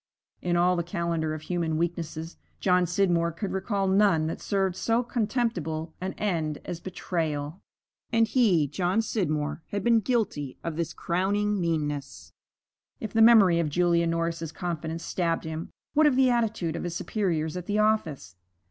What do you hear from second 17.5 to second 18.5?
at the office?